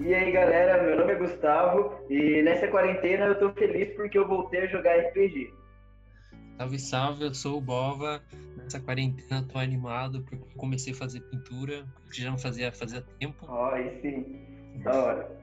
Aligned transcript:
E 0.00 0.14
aí 0.14 0.30
galera, 0.30 0.82
meu 0.82 0.98
nome 0.98 1.12
é 1.12 1.16
Gustavo 1.16 1.94
e 2.10 2.42
nessa 2.42 2.68
quarentena 2.68 3.26
eu 3.26 3.38
tô 3.38 3.50
feliz 3.52 3.94
porque 3.96 4.18
eu 4.18 4.28
voltei 4.28 4.60
a 4.60 4.66
jogar 4.66 4.98
RPG. 4.98 5.54
Salve, 6.58 6.78
salve, 6.78 7.24
eu 7.24 7.34
sou 7.34 7.56
o 7.56 7.60
Bova. 7.60 8.22
Nessa 8.56 8.80
quarentena 8.80 9.46
tô 9.50 9.58
animado 9.58 10.22
porque 10.24 10.44
comecei 10.56 10.92
a 10.92 10.96
fazer 10.96 11.20
pintura, 11.20 11.86
que 12.10 12.20
já 12.20 12.30
não 12.30 12.38
fazia 12.38 12.70
fazia 12.70 13.02
tempo. 13.18 13.46
Ó, 13.48 13.70
oh, 13.70 13.74
aí 13.74 13.98
sim, 14.02 14.44
da 14.82 14.92
hora. 14.92 15.38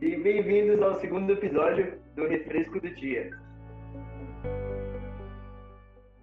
E 0.00 0.16
bem-vindos 0.16 0.80
ao 0.80 0.98
segundo 0.98 1.32
episódio 1.32 2.00
do 2.16 2.26
Refresco 2.26 2.80
do 2.80 2.88
Dia. 2.94 3.30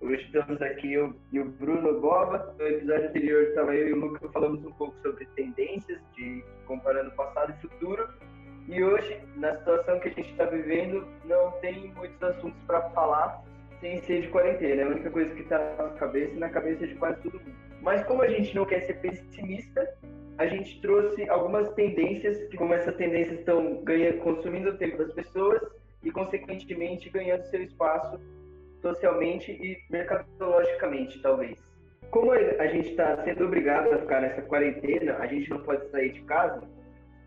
Hoje 0.07 0.23
estamos 0.23 0.61
aqui 0.61 0.93
eu 0.93 1.13
e 1.33 1.39
o 1.41 1.49
Bruno 1.49 1.99
Bova. 1.99 2.55
No 2.57 2.65
episódio 2.65 3.09
anterior 3.09 3.43
estava 3.43 3.75
eu 3.75 3.89
e 3.89 3.93
o 3.93 3.97
Lucas 3.97 4.31
falamos 4.31 4.63
um 4.63 4.71
pouco 4.71 4.95
sobre 5.01 5.25
tendências, 5.35 5.99
de 6.15 6.45
comparando 6.65 7.11
passado 7.11 7.51
e 7.51 7.61
futuro. 7.61 8.07
E 8.69 8.81
hoje, 8.81 9.19
na 9.35 9.57
situação 9.57 9.99
que 9.99 10.07
a 10.07 10.11
gente 10.13 10.31
está 10.31 10.45
vivendo, 10.45 11.05
não 11.25 11.51
tem 11.59 11.91
muitos 11.93 12.23
assuntos 12.23 12.57
para 12.63 12.89
falar 12.91 13.43
sem 13.81 14.01
ser 14.03 14.21
de 14.21 14.29
quarentena. 14.29 14.81
É 14.81 14.85
a 14.85 14.87
única 14.87 15.11
coisa 15.11 15.35
que 15.35 15.41
está 15.41 15.75
na 15.77 15.89
cabeça 15.89 16.33
e 16.33 16.39
na 16.39 16.49
cabeça 16.51 16.87
de 16.87 16.95
quase 16.95 17.21
todo 17.23 17.33
mundo. 17.41 17.55
Mas 17.81 18.01
como 18.05 18.21
a 18.21 18.29
gente 18.29 18.55
não 18.55 18.65
quer 18.65 18.85
ser 18.85 19.01
pessimista, 19.01 19.93
a 20.37 20.47
gente 20.47 20.79
trouxe 20.79 21.27
algumas 21.27 21.69
tendências, 21.73 22.45
que 22.45 22.55
como 22.55 22.73
essas 22.73 22.95
tendências 22.95 23.39
estão 23.39 23.83
consumindo 24.23 24.69
o 24.69 24.77
tempo 24.77 24.99
das 24.99 25.11
pessoas 25.11 25.61
e, 26.01 26.09
consequentemente, 26.11 27.09
ganhando 27.09 27.43
seu 27.47 27.61
espaço 27.61 28.17
socialmente 28.87 29.51
e 29.51 29.77
mercadologicamente, 29.89 31.19
talvez. 31.21 31.57
Como 32.11 32.31
a 32.31 32.67
gente 32.67 32.89
está 32.89 33.21
sendo 33.23 33.45
obrigado 33.45 33.93
a 33.93 33.97
ficar 33.97 34.21
nessa 34.21 34.41
quarentena, 34.41 35.17
a 35.17 35.27
gente 35.27 35.49
não 35.49 35.59
pode 35.59 35.89
sair 35.89 36.13
de 36.13 36.21
casa, 36.21 36.61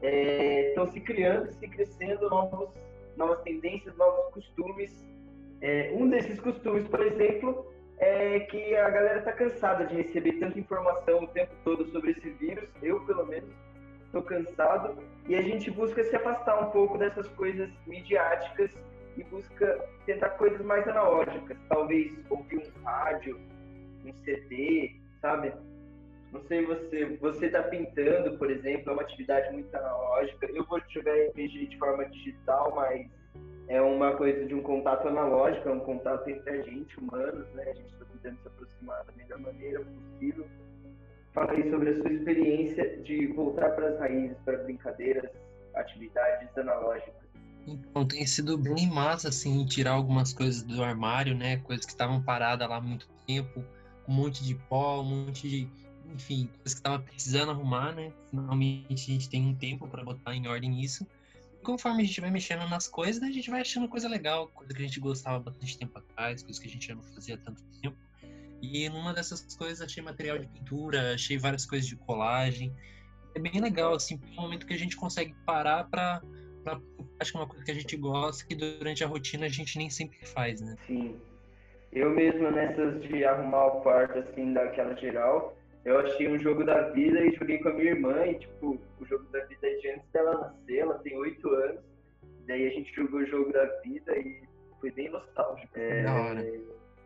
estão 0.03 0.85
é, 0.85 0.91
se 0.91 1.01
criando, 1.01 1.53
se 1.53 1.69
crescendo 1.69 2.31
novos, 2.31 2.71
novas 3.17 3.41
tendências, 3.43 3.95
novos 3.97 4.33
costumes. 4.33 4.91
É, 5.61 5.93
um 5.95 6.09
desses 6.09 6.41
costumes, 6.41 6.89
por 6.89 7.03
exemplo, 7.03 7.67
é 7.99 8.41
que 8.41 8.75
a 8.75 8.89
galera 8.89 9.19
está 9.19 9.33
cansada 9.33 9.85
de 9.85 9.95
receber 9.97 10.33
tanta 10.35 10.59
informação 10.59 11.25
o 11.25 11.27
tempo 11.27 11.53
todo 11.63 11.85
sobre 11.91 12.13
esse 12.13 12.31
vírus. 12.31 12.67
Eu, 12.83 13.01
pelo 13.05 13.27
menos, 13.27 13.51
estou 14.07 14.23
cansado. 14.23 14.97
E 15.29 15.35
a 15.35 15.43
gente 15.43 15.71
busca 15.71 16.03
se 16.03 16.17
afastar 16.17 16.59
um 16.59 16.71
pouco 16.71 16.97
dessas 16.97 17.29
coisas 17.29 17.69
midiáticas 17.87 18.71
e 19.17 19.25
busca 19.25 19.85
tentar 20.07 20.31
coisas 20.31 20.61
mais 20.63 20.87
analógicas, 20.89 21.57
talvez 21.69 22.13
ouvir 22.31 22.59
um 22.59 22.85
rádio, 22.85 23.39
um 24.05 24.13
CD, 24.25 24.97
sabe? 25.21 25.53
Não 26.33 26.41
sei 26.43 26.65
você, 26.65 27.07
você 27.21 27.47
está 27.47 27.63
pintando, 27.65 28.39
por 28.39 28.51
exemplo, 28.51 28.91
é 28.91 28.93
uma 28.93 29.03
atividade 29.03 29.53
muito 29.53 29.75
analógica. 29.75 30.47
Eu 30.53 30.65
vou 30.65 30.81
jogar 30.89 31.13
RPG 31.13 31.67
de 31.67 31.79
forma 31.79 32.05
digital, 32.07 32.73
mas 32.75 33.09
é 33.67 33.81
uma 33.81 34.17
coisa 34.17 34.45
de 34.47 34.55
um 34.55 34.63
contato 34.63 35.09
analógico, 35.09 35.69
é 35.69 35.73
um 35.73 35.81
contato 35.81 36.29
entre 36.29 36.51
a 36.51 36.63
gente, 36.63 36.99
humanos, 36.99 37.49
né? 37.55 37.65
A 37.65 37.75
gente 37.75 37.93
está 37.93 38.05
tentando 38.05 38.39
se 38.43 38.49
aproximar 38.49 39.05
da 39.05 39.13
melhor 39.13 39.39
maneira 39.41 39.81
possível. 39.81 40.47
Fala 41.33 41.53
aí 41.53 41.71
sobre 41.71 41.91
a 41.91 41.97
sua 41.97 42.13
experiência 42.13 42.97
de 42.99 43.27
voltar 43.29 43.71
para 43.71 43.89
as 43.89 43.99
raízes, 43.99 44.37
para 44.45 44.59
brincadeiras, 44.59 45.31
atividades 45.75 46.57
analógicas. 46.59 47.20
Então, 47.73 48.07
tem 48.07 48.27
sido 48.27 48.57
bem 48.59 48.89
massa, 48.89 49.29
assim, 49.29 49.65
tirar 49.67 49.93
algumas 49.93 50.33
coisas 50.33 50.63
do 50.63 50.83
armário, 50.83 51.35
né? 51.37 51.59
Coisas 51.59 51.85
que 51.85 51.93
estavam 51.93 52.23
paradas 52.23 52.69
lá 52.69 52.77
há 52.77 52.81
muito 52.81 53.09
tempo, 53.27 53.65
um 54.09 54.13
monte 54.13 54.43
de 54.45 54.55
pó, 54.55 55.01
um 55.01 55.27
monte 55.27 55.49
de. 55.49 55.69
Enfim, 56.13 56.49
coisas 56.57 56.75
que 56.75 56.83
tava 56.83 56.99
precisando 56.99 57.51
arrumar, 57.51 57.93
né? 57.95 58.13
Finalmente 58.31 59.11
a 59.11 59.15
gente 59.15 59.29
tem 59.29 59.47
um 59.47 59.55
tempo 59.55 59.87
para 59.87 60.03
botar 60.03 60.35
em 60.35 60.49
ordem 60.49 60.81
isso. 60.81 61.07
E 61.61 61.63
conforme 61.63 62.03
a 62.03 62.07
gente 62.07 62.21
vai 62.21 62.31
mexendo 62.31 62.69
nas 62.69 62.89
coisas, 62.89 63.23
a 63.23 63.31
gente 63.31 63.49
vai 63.49 63.61
achando 63.61 63.89
coisa 63.89 64.09
legal, 64.09 64.49
coisa 64.49 64.75
que 64.75 64.83
a 64.83 64.87
gente 64.87 64.99
gostava 64.99 65.39
bastante 65.39 65.79
tempo 65.79 65.99
atrás, 65.99 66.43
coisas 66.43 66.61
que 66.61 66.69
a 66.69 66.71
gente 66.71 66.89
já 66.89 66.95
não 66.95 67.03
fazia 67.03 67.37
tanto 67.39 67.63
tempo. 67.81 67.97
E 68.63 68.89
numa 68.89 69.15
dessas 69.15 69.55
coisas 69.55 69.81
achei 69.81 70.03
material 70.03 70.39
de 70.39 70.47
pintura, 70.47 71.15
achei 71.15 71.39
várias 71.39 71.65
coisas 71.65 71.87
de 71.87 71.97
colagem. 71.97 72.75
É 73.35 73.39
bem 73.39 73.61
legal, 73.61 73.95
assim, 73.95 74.21
um 74.37 74.43
momento 74.43 74.67
que 74.67 74.75
a 74.75 74.79
gente 74.79 74.97
consegue 74.97 75.35
parar 75.47 75.85
para 75.85 76.21
acho 77.19 77.33
que 77.33 77.37
é 77.37 77.41
uma 77.41 77.49
coisa 77.49 77.65
que 77.65 77.71
a 77.71 77.75
gente 77.75 77.97
gosta 77.97 78.47
que 78.47 78.55
durante 78.55 79.05
a 79.05 79.07
rotina 79.07 79.47
a 79.47 79.49
gente 79.49 79.79
nem 79.79 79.91
sempre 79.91 80.19
faz, 80.27 80.61
né? 80.61 80.77
Sim. 80.87 81.21
Eu 81.93 82.11
mesmo 82.11 82.51
nessas 82.51 83.03
de 83.03 83.25
arrumar 83.25 83.67
o 83.67 83.81
quarto, 83.81 84.19
assim, 84.19 84.53
daquela 84.53 84.95
geral, 84.95 85.57
eu 85.85 85.99
achei 85.99 86.29
um 86.29 86.39
jogo 86.39 86.65
da 86.65 86.91
vida 86.91 87.21
e 87.21 87.35
joguei 87.35 87.59
com 87.59 87.71
a 87.71 87.73
minha 87.73 87.91
irmã 87.91 88.27
e, 88.27 88.35
tipo, 88.35 88.79
o 89.01 89.07
jogo 89.07 89.25
da 89.33 89.45
vida 89.47 89.67
é 89.67 89.75
de 89.77 89.91
antes 89.91 90.09
dela 90.13 90.41
nascer, 90.41 90.79
ela 90.79 90.99
tem 90.99 91.17
oito 91.17 91.49
anos, 91.49 91.81
daí 92.47 92.67
a 92.67 92.71
gente 92.71 92.95
jogou 92.95 93.21
o 93.21 93.27
jogo 93.27 93.53
da 93.53 93.65
vida 93.83 94.17
e 94.19 94.43
foi 94.81 94.91
bem 94.93 95.11
nostálgico. 95.11 95.69
É, 95.75 96.03
da 96.03 96.15
hora. 96.15 96.53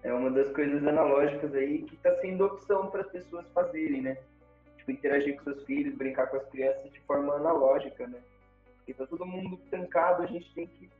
é 0.02 0.12
uma 0.12 0.30
das 0.30 0.50
coisas 0.50 0.86
analógicas 0.86 1.54
aí 1.54 1.82
que 1.82 1.94
está 1.94 2.14
sendo 2.20 2.44
opção 2.44 2.90
para 2.90 3.02
as 3.02 3.10
pessoas 3.10 3.46
fazerem, 3.54 4.02
né? 4.02 4.18
Tipo, 4.76 4.90
interagir 4.90 5.36
com 5.36 5.44
seus 5.44 5.64
filhos, 5.64 5.94
brincar 5.94 6.26
com 6.26 6.36
as 6.36 6.46
crianças 6.50 6.92
de 6.92 7.00
forma 7.00 7.34
analógica, 7.34 8.06
né? 8.06 8.18
Porque 8.84 8.92
tá 8.92 9.06
todo 9.06 9.24
mundo 9.24 9.56
trancado, 9.70 10.22
a 10.22 10.26
gente 10.26 10.52
tem 10.54 10.66
que 10.66 10.90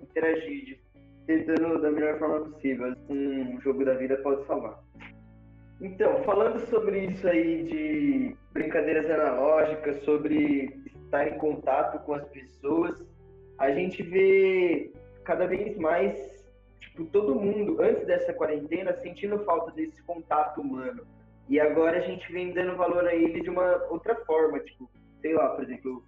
interagir, 0.00 0.78
tentando 1.26 1.78
da 1.78 1.90
melhor 1.90 2.18
forma 2.18 2.40
possível. 2.40 2.94
Um 3.10 3.60
jogo 3.60 3.84
da 3.84 3.92
vida 3.94 4.16
pode 4.18 4.46
salvar. 4.46 4.82
Então, 5.78 6.24
falando 6.24 6.58
sobre 6.68 7.04
isso 7.04 7.28
aí 7.28 7.64
de 7.64 8.36
brincadeiras 8.52 9.10
analógicas, 9.10 10.02
sobre 10.04 10.74
estar 10.96 11.28
em 11.28 11.38
contato 11.38 12.02
com 12.04 12.14
as 12.14 12.26
pessoas, 12.28 12.98
a 13.58 13.70
gente 13.72 14.02
vê 14.02 14.90
cada 15.24 15.46
vez 15.46 15.76
mais, 15.76 16.16
tipo, 16.80 17.04
todo 17.04 17.34
mundo, 17.34 17.82
antes 17.82 18.06
dessa 18.06 18.32
quarentena, 18.32 18.96
sentindo 19.02 19.44
falta 19.44 19.70
desse 19.72 20.02
contato 20.04 20.62
humano. 20.62 21.06
E 21.46 21.60
agora 21.60 21.98
a 21.98 22.00
gente 22.00 22.32
vem 22.32 22.52
dando 22.54 22.74
valor 22.74 23.06
a 23.06 23.14
ele 23.14 23.42
de 23.42 23.50
uma 23.50 23.84
outra 23.90 24.14
forma, 24.24 24.58
tipo, 24.60 24.88
sei 25.20 25.34
lá, 25.34 25.50
por 25.50 25.64
exemplo, 25.64 26.02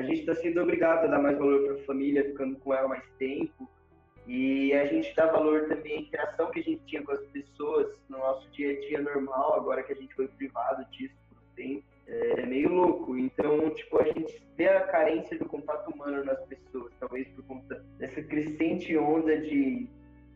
a 0.00 0.02
gente 0.02 0.20
está 0.20 0.34
sendo 0.34 0.62
obrigado 0.62 1.04
a 1.04 1.08
dar 1.08 1.18
mais 1.18 1.36
valor 1.36 1.62
para 1.62 1.74
a 1.74 1.84
família, 1.84 2.24
ficando 2.24 2.56
com 2.56 2.72
ela 2.72 2.88
mais 2.88 3.04
tempo. 3.18 3.68
E 4.26 4.72
a 4.72 4.86
gente 4.86 5.14
dá 5.14 5.26
valor 5.26 5.68
também 5.68 5.98
à 5.98 6.00
interação 6.00 6.50
que 6.50 6.60
a 6.60 6.62
gente 6.62 6.82
tinha 6.86 7.02
com 7.02 7.12
as 7.12 7.24
pessoas 7.26 7.88
no 8.08 8.18
nosso 8.18 8.48
dia 8.50 8.72
a 8.72 8.80
dia 8.80 9.00
normal, 9.00 9.56
agora 9.56 9.82
que 9.82 9.92
a 9.92 9.96
gente 9.96 10.14
foi 10.14 10.26
privado 10.28 10.84
disso 10.90 11.14
por 11.28 11.38
um 11.38 11.54
tempo. 11.54 11.84
É 12.06 12.46
meio 12.46 12.72
louco. 12.72 13.16
Então, 13.16 13.70
tipo, 13.70 13.98
a 13.98 14.04
gente 14.04 14.42
vê 14.56 14.68
a 14.68 14.80
carência 14.84 15.38
do 15.38 15.44
contato 15.44 15.90
humano 15.90 16.24
nas 16.24 16.40
pessoas, 16.46 16.92
talvez 16.98 17.28
por 17.28 17.44
conta 17.44 17.84
dessa 17.98 18.22
crescente 18.22 18.96
onda 18.96 19.36
de 19.38 19.86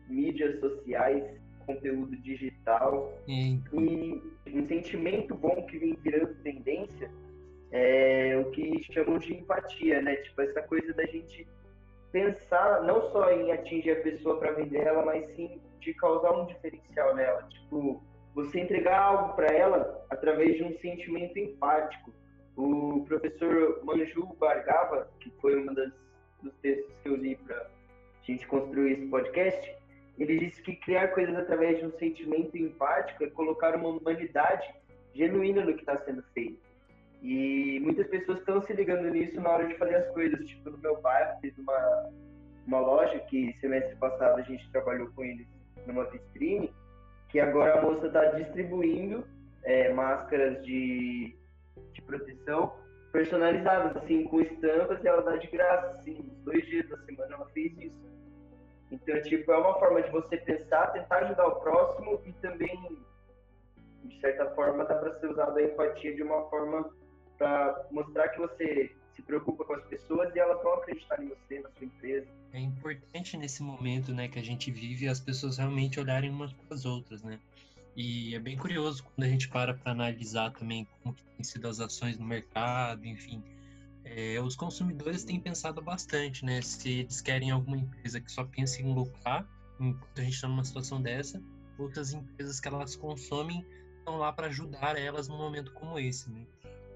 mídias 0.07 0.59
sociais, 0.59 1.23
conteúdo 1.65 2.15
digital. 2.17 3.11
E 3.27 3.59
um 4.53 4.67
sentimento 4.67 5.33
bom 5.33 5.65
que 5.65 5.77
vem 5.79 5.97
virando 6.03 6.35
tendência 6.43 7.09
é 7.77 8.37
o 8.37 8.49
que 8.51 8.81
chamam 8.93 9.17
de 9.17 9.33
empatia, 9.33 10.01
né? 10.01 10.15
Tipo, 10.17 10.41
essa 10.41 10.61
coisa 10.61 10.93
da 10.93 11.05
gente 11.05 11.45
pensar 12.09 12.83
não 12.83 13.11
só 13.11 13.29
em 13.31 13.51
atingir 13.51 13.91
a 13.91 14.01
pessoa 14.01 14.39
para 14.39 14.53
vender 14.53 14.79
ela, 14.79 15.03
mas 15.05 15.27
sim 15.35 15.59
de 15.81 15.93
causar 15.95 16.31
um 16.31 16.45
diferencial 16.45 17.13
nela. 17.13 17.43
Tipo, 17.49 18.01
você 18.33 18.61
entregar 18.61 18.97
algo 18.97 19.33
para 19.35 19.47
ela 19.47 20.05
através 20.09 20.55
de 20.55 20.63
um 20.63 20.77
sentimento 20.79 21.37
empático. 21.37 22.13
O 22.55 23.03
professor 23.05 23.83
Manju 23.83 24.25
Bargava, 24.39 25.09
que 25.19 25.29
foi 25.41 25.59
um 25.59 25.73
dos 25.73 26.53
textos 26.61 26.95
que 27.03 27.09
eu 27.09 27.17
li 27.17 27.35
para 27.35 27.57
a 27.57 27.67
gente 28.23 28.47
construir 28.47 28.93
esse 28.93 29.07
podcast, 29.07 29.75
ele 30.17 30.39
disse 30.39 30.61
que 30.61 30.77
criar 30.77 31.09
coisas 31.09 31.35
através 31.35 31.79
de 31.79 31.85
um 31.85 31.91
sentimento 31.91 32.57
empático 32.57 33.21
é 33.25 33.29
colocar 33.29 33.75
uma 33.75 33.89
humanidade 33.89 34.73
genuína 35.13 35.65
no 35.65 35.73
que 35.73 35.81
está 35.81 35.97
sendo 36.05 36.23
feito. 36.33 36.74
E 37.25 37.79
muitas 37.79 38.05
pessoas 38.05 38.37
estão 38.37 38.61
se 38.61 38.71
ligando 38.73 39.09
nisso 39.09 39.41
na 39.41 39.49
hora 39.49 39.67
de 39.67 39.75
fazer 39.79 39.95
as 39.95 40.07
coisas. 40.11 40.45
Tipo, 40.45 40.69
no 40.69 40.77
meu 40.77 41.01
bairro, 41.01 41.41
teve 41.41 41.59
uma, 41.59 42.11
uma 42.67 42.79
loja 42.79 43.17
que 43.21 43.51
semestre 43.59 43.95
passado 43.95 44.39
a 44.39 44.43
gente 44.43 44.69
trabalhou 44.69 45.09
com 45.15 45.23
eles 45.23 45.47
numa 45.87 46.05
vitrine, 46.05 46.71
que 47.29 47.39
agora 47.39 47.79
a 47.79 47.81
moça 47.81 48.05
está 48.05 48.25
distribuindo 48.25 49.25
é, 49.63 49.91
máscaras 49.91 50.63
de, 50.63 51.35
de 51.93 52.01
proteção 52.03 52.75
personalizadas, 53.11 53.97
assim, 53.97 54.25
com 54.25 54.41
estampas 54.41 55.03
e 55.03 55.07
ela 55.07 55.23
dá 55.23 55.35
de 55.35 55.47
graça, 55.47 55.97
assim, 55.97 56.31
uns 56.31 56.43
dois 56.43 56.63
dias 56.67 56.87
da 56.89 56.97
semana 57.05 57.33
ela 57.33 57.49
fez 57.55 57.75
isso. 57.79 58.05
Então, 58.91 59.19
tipo, 59.23 59.51
é 59.51 59.57
uma 59.57 59.79
forma 59.79 60.03
de 60.03 60.11
você 60.11 60.37
pensar, 60.37 60.91
tentar 60.91 61.23
ajudar 61.23 61.47
o 61.47 61.55
próximo 61.55 62.21
e 62.23 62.33
também, 62.33 62.99
de 64.03 64.19
certa 64.19 64.45
forma, 64.51 64.85
dá 64.85 64.93
para 64.93 65.19
ser 65.19 65.31
usado 65.31 65.57
a 65.57 65.63
empatia 65.63 66.13
de 66.13 66.21
uma 66.21 66.47
forma 66.51 66.87
para 67.37 67.87
mostrar 67.91 68.29
que 68.29 68.39
você 68.39 68.95
se 69.13 69.21
preocupa 69.21 69.63
com 69.63 69.73
as 69.73 69.83
pessoas 69.85 70.33
e 70.35 70.39
elas 70.39 70.61
vão 70.61 70.73
acreditar 70.75 71.21
em 71.21 71.29
você, 71.29 71.59
na 71.59 71.69
sua 71.71 71.85
empresa. 71.85 72.27
É 72.51 72.59
importante 72.59 73.37
nesse 73.37 73.63
momento, 73.63 74.13
né, 74.13 74.27
que 74.27 74.39
a 74.39 74.43
gente 74.43 74.71
vive, 74.71 75.07
as 75.07 75.19
pessoas 75.19 75.57
realmente 75.57 75.99
olharem 75.99 76.29
umas 76.29 76.51
para 76.53 76.75
as 76.75 76.85
outras, 76.85 77.23
né? 77.23 77.39
E 77.95 78.35
é 78.35 78.39
bem 78.39 78.57
curioso 78.57 79.03
quando 79.03 79.25
a 79.25 79.29
gente 79.29 79.47
para 79.47 79.73
para 79.73 79.93
analisar 79.93 80.51
também 80.51 80.85
como 81.01 81.15
tem 81.15 81.43
sido 81.43 81.67
as 81.67 81.79
ações 81.79 82.17
no 82.17 82.25
mercado, 82.25 83.05
enfim. 83.05 83.41
É, 84.03 84.39
os 84.41 84.55
consumidores 84.55 85.23
têm 85.23 85.39
pensado 85.39 85.81
bastante, 85.81 86.43
né? 86.43 86.61
Se 86.61 86.99
eles 86.99 87.21
querem 87.21 87.51
alguma 87.51 87.77
empresa 87.77 88.19
que 88.19 88.31
só 88.31 88.43
pense 88.43 88.81
em 88.81 88.93
lucrar, 88.93 89.47
enquanto 89.79 90.19
a 90.19 90.23
gente 90.23 90.33
está 90.33 90.47
numa 90.47 90.63
situação 90.63 91.01
dessa, 91.01 91.41
outras 91.77 92.13
empresas 92.13 92.59
que 92.59 92.67
elas 92.67 92.95
consomem 92.95 93.65
estão 93.97 94.17
lá 94.17 94.31
para 94.31 94.47
ajudar 94.47 94.97
elas 94.97 95.27
num 95.27 95.37
momento 95.37 95.71
como 95.73 95.97
esse, 95.97 96.29
né? 96.29 96.45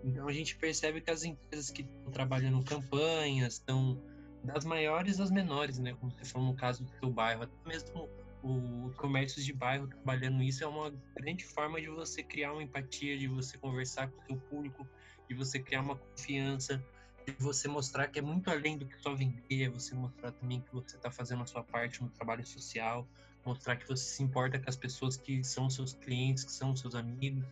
Então 0.04 0.28
a 0.28 0.34
gente 0.34 0.56
percebe 0.56 1.02
que 1.02 1.12
as 1.12 1.24
empresas 1.24 1.70
que 1.70 1.82
estão 1.82 2.12
trabalhando 2.12 2.64
campanhas 2.64 3.56
estão 3.56 4.02
das 4.44 4.64
maiores 4.64 5.20
às 5.20 5.30
menores, 5.30 5.80
né? 5.80 5.94
Como 6.00 6.12
você 6.12 6.26
falou 6.26 6.48
no 6.48 6.56
caso 6.56 6.84
do 6.84 6.90
seu 7.00 7.10
bairro, 7.10 7.44
até 7.44 7.54
mesmo 7.68 8.10
o 8.42 8.92
comércio 8.96 9.44
de 9.44 9.52
bairro 9.52 9.88
trabalhando 9.88 10.42
isso 10.42 10.64
é 10.64 10.68
uma 10.68 10.94
grande 11.18 11.44
forma 11.44 11.82
de 11.82 11.90
você 11.90 12.24
criar 12.24 12.54
uma 12.54 12.64
empatia, 12.64 13.18
de 13.18 13.28
você 13.28 13.58
conversar 13.58 14.10
com 14.10 14.22
o 14.22 14.26
seu 14.28 14.38
público, 14.50 14.88
de 15.28 15.36
você 15.36 15.60
criar 15.60 15.82
uma 15.82 15.98
confiança, 15.98 16.82
de 17.26 17.34
você 17.40 17.68
mostrar 17.68 18.08
que 18.08 18.20
é 18.20 18.22
muito 18.22 18.50
além 18.50 18.78
do 18.78 18.86
que 18.86 18.98
só 19.02 19.14
vender, 19.14 19.64
é 19.64 19.70
você 19.70 19.94
mostrar 19.94 20.32
também 20.32 20.62
que 20.62 20.74
você 20.74 20.96
está 20.96 21.12
fazendo 21.12 21.44
a 21.44 21.46
sua 21.46 21.64
parte 21.64 22.02
no 22.02 22.10
trabalho 22.10 22.46
social, 22.46 23.06
mostrar 23.46 23.76
que 23.76 23.88
você 23.88 24.04
se 24.04 24.24
importa 24.24 24.58
com 24.58 24.70
as 24.70 24.76
pessoas 24.76 25.18
que 25.18 25.44
são 25.44 25.70
seus 25.70 25.94
clientes, 25.94 26.44
que 26.46 26.52
são 26.52 26.76
seus 26.76 26.96
amigos. 26.96 27.46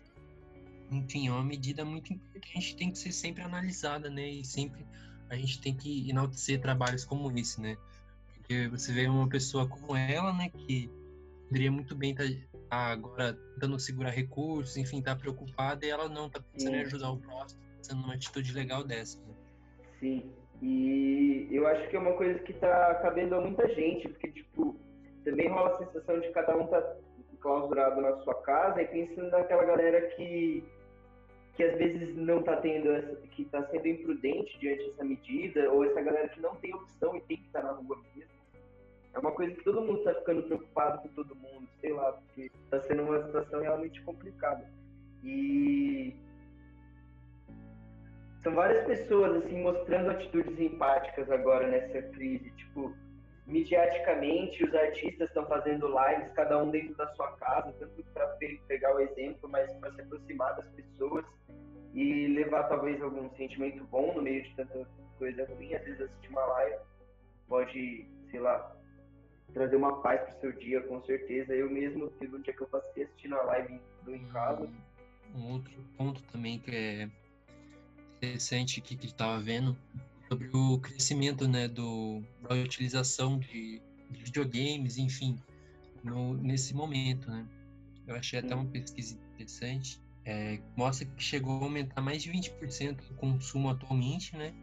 Enfim, 0.92 1.28
é 1.28 1.32
uma 1.32 1.44
medida 1.44 1.84
muito 1.84 2.14
importante, 2.14 2.76
tem 2.76 2.92
que 2.92 2.98
ser 2.98 3.12
sempre 3.12 3.44
analisada, 3.44 4.10
né? 4.10 4.28
E 4.28 4.46
sempre 4.46 4.86
a 5.30 5.36
gente 5.36 5.62
tem 5.62 5.76
que 5.76 6.10
enaltecer 6.10 6.62
trabalhos 6.62 7.04
como 7.04 7.30
esse, 7.38 7.60
né? 7.60 7.78
Porque 8.34 8.68
você 8.70 8.94
vê 8.94 9.08
uma 9.08 9.28
pessoa 9.28 9.68
como 9.68 9.96
ela, 9.96 10.32
né, 10.34 10.50
que 10.50 10.90
poderia 11.48 11.72
muito 11.72 11.96
bem 11.96 12.12
estar 12.12 12.26
tá 12.70 12.78
agora 12.92 13.34
tentando 13.54 13.80
segurar 13.80 14.12
recursos, 14.12 14.78
enfim, 14.78 15.02
tá 15.02 15.16
preocupada 15.16 15.86
e 15.86 15.90
ela 15.90 16.08
não 16.08 16.30
tá 16.30 16.40
pensando 16.54 16.72
Sim. 16.72 16.78
em 16.78 16.82
ajudar 16.82 17.12
o 17.12 17.18
próximo, 17.18 17.62
sendo 17.82 18.04
uma 18.04 18.14
atitude 18.14 18.54
legal 18.54 18.84
dessa. 18.84 19.20
Né? 19.20 19.34
Sim. 20.00 20.32
E 20.62 21.48
eu 21.52 21.68
acho 21.68 21.90
que 21.90 21.96
é 21.96 22.00
uma 22.00 22.14
coisa 22.14 22.40
que 22.40 22.54
tá 22.54 22.96
cabendo 22.96 23.36
a 23.36 23.42
muita 23.42 23.68
gente, 23.76 24.08
porque, 24.10 24.32
tipo, 24.32 24.80
também 25.24 25.50
rola 25.50 25.76
a 25.76 25.86
sensação 25.86 26.20
de 26.20 26.30
cada 26.30 26.56
um 26.58 26.68
tá 26.68 26.82
clausurado 27.42 28.02
na 28.02 28.18
sua 28.24 28.36
casa 28.42 28.82
e 28.82 28.88
pensando 28.88 29.30
naquela 29.30 29.66
galera 29.66 30.02
que 30.16 30.64
que 31.58 31.64
às 31.64 31.76
vezes 31.76 32.16
não 32.16 32.40
está 32.40 32.56
tendo 32.58 32.92
essa, 32.92 33.16
que 33.32 33.42
está 33.42 33.64
sendo 33.64 33.88
imprudente 33.88 34.58
diante 34.60 34.86
dessa 34.86 35.04
medida 35.04 35.72
ou 35.72 35.84
essa 35.84 36.00
galera 36.00 36.30
que 36.30 36.40
não 36.40 36.56
tem 36.58 36.74
opção 36.74 37.16
e 37.16 37.22
tem 37.22 37.38
que 37.38 37.48
estar 37.48 37.62
tá 37.62 37.68
na 37.68 37.74
rua 37.74 37.98
mesmo. 38.16 38.32
É 39.12 39.18
uma 39.18 39.32
coisa 39.32 39.56
que 39.56 39.64
todo 39.64 39.82
mundo 39.82 39.98
está 39.98 40.14
ficando 40.14 40.44
preocupado 40.44 41.02
com 41.02 41.08
todo 41.10 41.36
mundo 41.36 41.68
sei 41.82 41.94
lá 41.94 42.12
porque 42.14 42.52
está 42.64 42.80
sendo 42.82 43.02
uma 43.02 43.26
situação 43.26 43.60
realmente 43.60 44.00
complicada. 44.04 44.70
E 45.24 46.14
são 48.44 48.54
várias 48.54 48.86
pessoas 48.86 49.44
assim 49.44 49.60
mostrando 49.60 50.12
atitudes 50.12 50.60
empáticas 50.60 51.30
agora 51.32 51.68
nessa 51.68 52.04
crise 52.04 52.52
tipo 52.52 52.94
midiaticamente 53.48 54.64
os 54.64 54.76
artistas 54.76 55.30
estão 55.30 55.48
fazendo 55.48 55.88
lives, 55.88 56.32
cada 56.34 56.62
um 56.62 56.70
dentro 56.70 56.94
da 56.96 57.08
sua 57.16 57.32
casa, 57.38 57.74
tanto 57.80 58.04
para 58.14 58.28
pegar 58.68 58.94
o 58.94 59.00
exemplo, 59.00 59.50
mas 59.50 59.74
para 59.78 59.92
se 59.94 60.02
aproximar 60.02 60.56
das 60.56 60.68
pessoas 60.72 61.26
e 61.94 62.28
levar 62.28 62.64
talvez 62.64 63.02
algum 63.02 63.30
sentimento 63.36 63.84
bom 63.86 64.14
no 64.16 64.22
meio 64.22 64.44
de 64.44 64.56
tanta 64.56 64.88
coisa 65.18 65.46
ruim. 65.46 65.74
Às 65.74 65.84
vezes 65.84 66.02
assistir 66.02 66.30
uma 66.30 66.46
live 66.46 66.78
pode, 67.48 68.06
sei 68.30 68.40
lá, 68.40 68.76
trazer 69.54 69.76
uma 69.76 70.02
paz 70.02 70.22
para 70.22 70.38
o 70.38 70.42
seu 70.42 70.52
dia, 70.54 70.82
com 70.82 71.02
certeza. 71.04 71.54
Eu 71.54 71.70
mesmo 71.70 72.10
tive 72.20 72.36
um 72.36 72.42
dia 72.42 72.54
que 72.54 72.62
eu 72.62 72.68
passei 72.68 73.04
assistindo 73.04 73.36
a 73.36 73.44
live 73.44 73.80
do 74.04 74.16
em 74.16 74.26
casa. 74.28 74.70
Um 75.36 75.54
outro 75.54 75.74
ponto 75.98 76.22
também 76.24 76.60
que 76.60 76.72
é 76.72 77.10
interessante 78.18 78.82
que, 78.82 78.96
que 78.96 79.08
estava 79.08 79.40
vendo 79.40 79.78
sobre 80.28 80.50
o 80.54 80.80
crescimento 80.80 81.48
né, 81.48 81.68
do, 81.68 82.22
da 82.42 82.56
utilização 82.56 83.40
de, 83.40 83.82
de 84.10 84.24
videogames, 84.24 84.98
enfim, 84.98 85.38
no, 86.04 86.34
nesse 86.36 86.74
momento. 86.74 87.30
Né? 87.30 87.46
Eu 88.06 88.16
achei 88.16 88.40
até 88.40 88.54
uma 88.56 88.66
pesquisa 88.66 89.18
interessante, 89.34 90.02
é, 90.28 90.60
mostra 90.76 91.08
que 91.08 91.24
chegou 91.24 91.62
a 91.62 91.64
aumentar 91.64 92.02
mais 92.02 92.22
de 92.22 92.30
20% 92.30 93.00
o 93.12 93.14
consumo 93.14 93.70
atualmente, 93.70 94.36
né? 94.36 94.54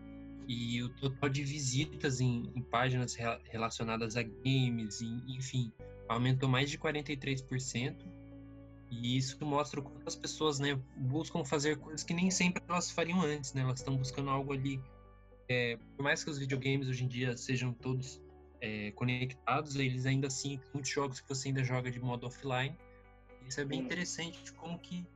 E 0.46 0.82
o 0.82 0.90
total 0.90 1.30
de 1.30 1.42
visitas 1.42 2.20
em, 2.20 2.52
em 2.54 2.60
páginas 2.60 3.16
relacionadas 3.50 4.14
a 4.14 4.22
games, 4.22 5.00
enfim, 5.00 5.72
aumentou 6.06 6.50
mais 6.50 6.70
de 6.70 6.76
43%. 6.76 7.96
E 8.90 9.16
isso 9.16 9.42
mostra 9.42 9.80
o 9.80 9.82
quanto 9.82 10.06
as 10.06 10.14
pessoas 10.14 10.58
né, 10.58 10.78
buscam 10.98 11.42
fazer 11.42 11.78
coisas 11.78 12.04
que 12.04 12.12
nem 12.12 12.30
sempre 12.30 12.62
elas 12.68 12.90
fariam 12.90 13.22
antes, 13.22 13.54
né? 13.54 13.62
Elas 13.62 13.78
estão 13.78 13.96
buscando 13.96 14.28
algo 14.28 14.52
ali 14.52 14.78
é, 15.48 15.78
por 15.96 16.02
mais 16.02 16.22
que 16.22 16.28
os 16.28 16.38
videogames 16.38 16.88
hoje 16.88 17.04
em 17.04 17.08
dia 17.08 17.36
sejam 17.38 17.72
todos 17.72 18.20
é, 18.60 18.90
conectados, 18.92 19.76
eles 19.76 20.04
ainda 20.04 20.26
assim, 20.26 20.60
muitos 20.74 20.90
jogos 20.90 21.20
que 21.20 21.28
você 21.28 21.48
ainda 21.48 21.64
joga 21.64 21.90
de 21.90 22.00
modo 22.00 22.26
offline. 22.26 22.76
Isso 23.48 23.60
é 23.60 23.64
bem 23.64 23.80
interessante, 23.80 24.52
como 24.52 24.78
que 24.78 25.06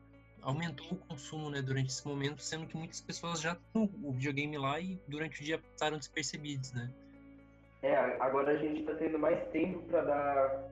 aumentou 0.48 0.86
o 0.92 0.96
consumo 0.96 1.50
né, 1.50 1.60
durante 1.60 1.90
esse 1.90 2.06
momento, 2.08 2.42
sendo 2.42 2.66
que 2.66 2.76
muitas 2.76 3.02
pessoas 3.02 3.40
já 3.40 3.54
têm 3.54 3.90
o 4.02 4.12
videogame 4.12 4.56
lá 4.56 4.80
e 4.80 4.98
durante 5.06 5.42
o 5.42 5.44
dia 5.44 5.58
passaram 5.58 5.98
despercebidos, 5.98 6.72
né? 6.72 6.90
É, 7.82 7.94
agora 8.18 8.52
a 8.52 8.56
gente 8.56 8.80
está 8.80 8.94
tendo 8.94 9.18
mais 9.18 9.46
tempo 9.50 9.80
para 9.82 10.02
dar 10.02 10.70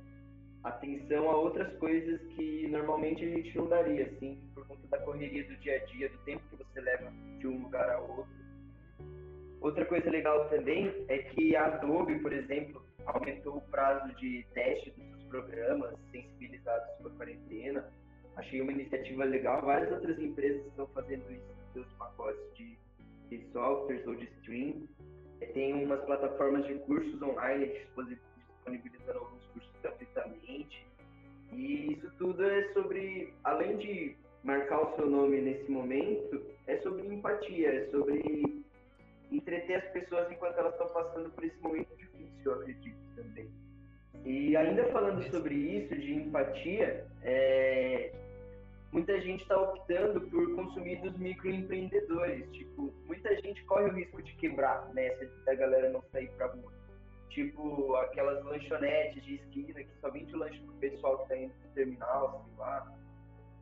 atenção 0.64 1.30
a 1.30 1.36
outras 1.36 1.76
coisas 1.76 2.20
que 2.34 2.66
normalmente 2.68 3.22
a 3.22 3.28
gente 3.28 3.56
não 3.56 3.68
daria, 3.68 4.06
assim, 4.06 4.40
por 4.54 4.66
conta 4.66 4.86
da 4.88 4.98
correria 4.98 5.44
do 5.44 5.56
dia 5.58 5.76
a 5.76 5.84
dia, 5.84 6.08
do 6.08 6.18
tempo 6.18 6.42
que 6.48 6.56
você 6.56 6.80
leva 6.80 7.12
de 7.38 7.46
um 7.46 7.62
lugar 7.62 7.88
a 7.90 8.00
outro. 8.00 8.34
Outra 9.60 9.84
coisa 9.84 10.08
legal 10.08 10.48
também 10.48 11.04
é 11.08 11.18
que 11.18 11.54
a 11.54 11.66
Adobe, 11.66 12.18
por 12.20 12.32
exemplo, 12.32 12.82
aumentou 13.04 13.58
o 13.58 13.60
prazo 13.60 14.12
de 14.16 14.44
teste 14.54 14.90
dos 14.90 15.06
seus 15.10 15.22
programas 15.24 15.94
sensibilizados 16.10 16.88
por 17.02 17.12
quarentena. 17.12 17.84
Achei 18.36 18.60
uma 18.60 18.72
iniciativa 18.72 19.24
legal. 19.24 19.62
Várias 19.62 19.90
outras 19.92 20.18
empresas 20.18 20.66
estão 20.66 20.86
fazendo 20.88 21.30
isso 21.32 21.56
seus 21.76 21.86
pacotes 21.98 22.40
de, 22.54 22.78
de 23.28 23.44
softwares 23.52 24.06
ou 24.06 24.14
de 24.14 24.24
stream. 24.38 24.88
Tem 25.52 25.74
umas 25.84 26.02
plataformas 26.04 26.66
de 26.66 26.74
cursos 26.80 27.20
online 27.20 27.66
disponibilizando 27.66 29.18
alguns 29.18 29.44
cursos 29.52 29.70
gratuitamente. 29.82 30.86
E 31.52 31.92
isso 31.92 32.10
tudo 32.18 32.42
é 32.44 32.72
sobre, 32.72 33.34
além 33.44 33.76
de 33.76 34.16
marcar 34.42 34.80
o 34.80 34.96
seu 34.96 35.06
nome 35.06 35.40
nesse 35.40 35.70
momento, 35.70 36.42
é 36.66 36.78
sobre 36.78 37.06
empatia, 37.06 37.68
é 37.68 37.90
sobre 37.90 38.64
entreter 39.30 39.76
as 39.76 39.88
pessoas 39.90 40.30
enquanto 40.30 40.58
elas 40.58 40.72
estão 40.72 40.88
passando 40.88 41.30
por 41.30 41.44
esse 41.44 41.58
momento 41.60 41.94
difícil, 41.96 42.30
eu 42.44 42.54
acredito 42.54 42.96
também. 43.14 43.50
E 44.24 44.56
ainda 44.56 44.84
falando 44.92 45.22
sobre 45.30 45.54
isso, 45.54 45.94
de 45.94 46.14
empatia, 46.14 47.06
é... 47.22 48.12
muita 48.96 49.20
gente 49.20 49.42
está 49.42 49.60
optando 49.60 50.22
por 50.22 50.56
consumir 50.56 50.96
dos 51.02 51.14
microempreendedores. 51.18 52.50
Tipo, 52.52 52.94
muita 53.04 53.36
gente 53.42 53.62
corre 53.64 53.90
o 53.90 53.92
risco 53.92 54.22
de 54.22 54.34
quebrar 54.36 54.88
nessa 54.94 55.22
né, 55.22 55.30
da 55.44 55.54
galera 55.54 55.90
não 55.90 56.02
sair 56.10 56.28
para 56.28 56.46
rua. 56.46 56.72
Tipo, 57.28 57.94
aquelas 57.96 58.42
lanchonetes 58.42 59.22
de 59.22 59.34
esquina 59.34 59.84
que 59.84 60.00
somente 60.00 60.34
o 60.34 60.38
lanche 60.38 60.58
do 60.60 60.72
pessoal 60.74 61.18
que 61.18 61.22
está 61.24 61.36
indo 61.36 61.52
pro 61.52 61.70
terminal, 61.74 62.46
sei 62.48 62.58
lá. 62.58 62.96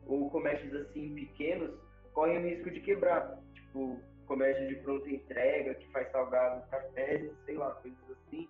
Ou 0.07 0.29
comércios 0.29 0.73
assim 0.73 1.13
pequenos 1.13 1.71
correm 2.13 2.37
o 2.37 2.41
risco 2.41 2.71
de 2.71 2.79
quebrar. 2.79 3.37
Tipo, 3.53 3.99
comércio 4.27 4.65
de 4.69 4.75
pronta 4.75 5.09
entrega, 5.09 5.75
que 5.75 5.91
faz 5.91 6.09
salgado, 6.13 6.65
cafés, 6.69 7.29
sei 7.45 7.57
lá, 7.57 7.71
coisas 7.71 7.99
assim. 8.11 8.47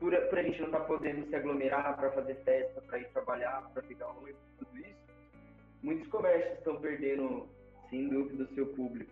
Por, 0.00 0.16
por 0.16 0.38
a 0.38 0.42
gente 0.42 0.60
não 0.60 0.68
estar 0.68 0.80
tá 0.80 0.84
podendo 0.86 1.26
se 1.28 1.36
aglomerar 1.36 1.94
para 1.94 2.10
fazer 2.12 2.36
festa, 2.36 2.80
para 2.80 3.00
ir 3.00 3.08
trabalhar, 3.10 3.70
para 3.74 3.82
pegar 3.82 4.08
ônibus, 4.08 4.40
tudo 4.58 4.78
isso, 4.78 4.95
muitos 5.86 6.08
comércios 6.08 6.58
estão 6.58 6.80
perdendo, 6.80 7.48
sem 7.88 8.08
dúvida, 8.08 8.42
o 8.42 8.54
seu 8.54 8.66
público. 8.74 9.10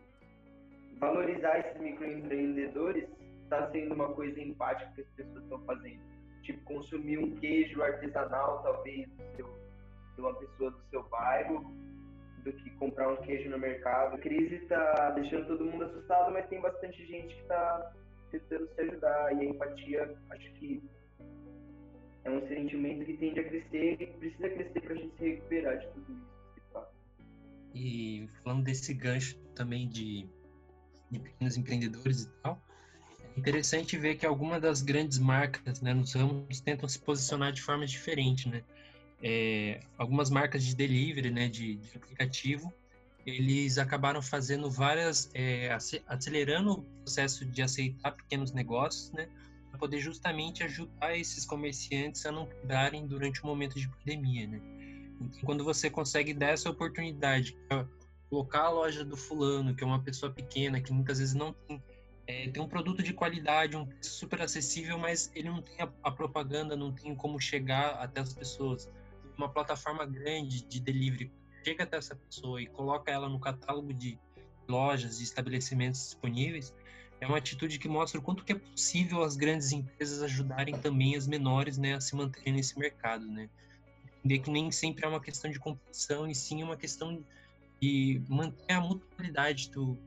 Valorizar 0.98 1.60
esses 1.60 1.80
microempreendedores 1.80 3.08
está 3.44 3.70
sendo 3.70 3.94
uma 3.94 4.12
coisa 4.12 4.40
empática 4.40 4.90
que 4.96 5.02
as 5.02 5.08
pessoas 5.10 5.44
estão 5.44 5.60
fazendo. 5.64 6.00
Tipo, 6.42 6.64
consumir 6.64 7.18
um 7.18 7.36
queijo 7.36 7.80
artesanal, 7.80 8.60
talvez, 8.64 9.08
seu, 9.36 9.46
de 10.16 10.20
uma 10.20 10.34
pessoa 10.34 10.72
do 10.72 10.82
seu 10.90 11.04
bairro, 11.04 11.64
do 12.42 12.52
que 12.52 12.70
comprar 12.72 13.08
um 13.08 13.16
queijo 13.18 13.48
no 13.48 13.58
mercado. 13.58 14.16
A 14.16 14.18
crise 14.18 14.56
está 14.56 15.10
deixando 15.10 15.46
todo 15.46 15.64
mundo 15.64 15.84
assustado, 15.84 16.32
mas 16.32 16.48
tem 16.48 16.60
bastante 16.60 17.06
gente 17.06 17.34
que 17.34 17.42
está 17.42 17.92
tentando 18.32 18.68
se 18.74 18.80
ajudar. 18.80 19.32
E 19.32 19.40
a 19.40 19.44
empatia, 19.44 20.18
acho 20.30 20.52
que 20.54 20.82
é 22.24 22.30
um 22.30 22.46
sentimento 22.48 23.04
que 23.04 23.16
tende 23.16 23.38
a 23.38 23.44
crescer 23.44 24.02
e 24.02 24.06
precisa 24.06 24.48
crescer 24.50 24.80
para 24.80 24.92
a 24.92 24.96
gente 24.96 25.16
se 25.16 25.24
recuperar 25.24 25.78
de 25.78 25.86
tudo 25.92 26.12
isso. 26.12 26.33
E 27.74 28.28
falando 28.42 28.64
desse 28.64 28.94
gancho 28.94 29.36
também 29.54 29.88
de, 29.88 30.28
de 31.10 31.18
pequenos 31.18 31.56
empreendedores 31.56 32.22
e 32.22 32.28
tal, 32.42 32.62
é 33.36 33.38
interessante 33.38 33.96
ver 33.96 34.14
que 34.14 34.24
algumas 34.24 34.62
das 34.62 34.80
grandes 34.80 35.18
marcas 35.18 35.80
né, 35.80 35.92
nos 35.92 36.14
ramos 36.14 36.60
tentam 36.60 36.88
se 36.88 36.98
posicionar 36.98 37.52
de 37.52 37.60
forma 37.60 37.86
diferente, 37.86 38.48
né? 38.48 38.62
é, 39.24 39.80
algumas 39.96 40.28
marcas 40.28 40.62
de 40.62 40.76
delivery, 40.76 41.30
né, 41.30 41.48
de, 41.48 41.76
de, 41.76 41.96
aplicativo, 41.96 42.70
eles 43.24 43.78
acabaram 43.78 44.20
fazendo 44.20 44.70
várias, 44.70 45.30
é, 45.32 45.74
acelerando 46.06 46.72
o 46.72 46.82
processo 46.82 47.46
de 47.46 47.62
aceitar 47.62 48.12
pequenos 48.12 48.52
negócios, 48.52 49.10
né, 49.12 49.26
para 49.70 49.78
poder 49.78 49.98
justamente 49.98 50.62
ajudar 50.62 51.16
esses 51.16 51.46
comerciantes 51.46 52.26
a 52.26 52.30
não 52.30 52.46
quebrarem 52.46 53.06
durante 53.06 53.42
o 53.42 53.46
momento 53.46 53.80
de 53.80 53.88
pandemia, 53.88 54.46
né. 54.46 54.60
Quando 55.44 55.64
você 55.64 55.88
consegue 55.90 56.34
dar 56.34 56.48
essa 56.48 56.70
oportunidade, 56.70 57.56
é 57.70 57.84
colocar 58.28 58.62
a 58.62 58.70
loja 58.70 59.04
do 59.04 59.16
fulano, 59.16 59.74
que 59.74 59.84
é 59.84 59.86
uma 59.86 60.02
pessoa 60.02 60.32
pequena, 60.32 60.80
que 60.80 60.92
muitas 60.92 61.18
vezes 61.18 61.34
não 61.34 61.52
tem 61.52 61.82
é, 62.26 62.48
tem 62.48 62.62
um 62.62 62.68
produto 62.68 63.02
de 63.02 63.12
qualidade, 63.12 63.76
um 63.76 63.84
preço 63.84 64.12
super 64.12 64.40
acessível, 64.40 64.98
mas 64.98 65.30
ele 65.34 65.48
não 65.48 65.60
tem 65.60 65.76
a, 65.80 65.90
a, 66.02 66.10
propaganda, 66.10 66.74
não 66.74 66.90
tem 66.90 67.14
como 67.14 67.38
chegar 67.38 67.96
até 67.96 68.20
as 68.20 68.32
pessoas. 68.32 68.90
Uma 69.36 69.48
plataforma 69.48 70.06
grande 70.06 70.62
de 70.64 70.80
delivery 70.80 71.30
chega 71.62 71.84
até 71.84 71.96
essa 71.96 72.16
pessoa 72.16 72.62
e 72.62 72.66
coloca 72.66 73.10
ela 73.10 73.28
no 73.28 73.38
catálogo 73.38 73.92
de 73.92 74.18
lojas 74.68 75.20
e 75.20 75.24
estabelecimentos 75.24 76.00
disponíveis, 76.00 76.74
é 77.20 77.26
uma 77.26 77.38
atitude 77.38 77.78
que 77.78 77.88
mostra 77.88 78.18
o 78.18 78.22
quanto 78.22 78.44
que 78.44 78.52
é 78.52 78.58
possível 78.58 79.22
as 79.22 79.36
grandes 79.36 79.72
empresas 79.72 80.22
ajudarem 80.22 80.78
também 80.78 81.16
as 81.16 81.26
menores 81.26 81.78
né, 81.78 81.94
a 81.94 82.00
se 82.00 82.14
manterem 82.16 82.54
nesse 82.54 82.78
mercado. 82.78 83.26
Né? 83.26 83.48
Entender 84.24 84.38
que 84.42 84.50
nem 84.50 84.70
sempre 84.70 85.04
é 85.04 85.08
uma 85.08 85.20
questão 85.20 85.50
de 85.50 85.58
competição, 85.58 86.26
e 86.26 86.34
sim 86.34 86.62
uma 86.62 86.76
questão 86.76 87.22
de 87.80 88.22
manter 88.28 88.72
a 88.72 88.80
mutualidade 88.80 89.70
do, 89.70 89.98